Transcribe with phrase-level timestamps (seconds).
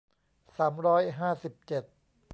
[0.57, 1.83] สามร้อยห้าสิบเจ็ด